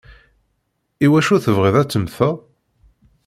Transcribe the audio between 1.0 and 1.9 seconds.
Iwacu tebɣiḍ ad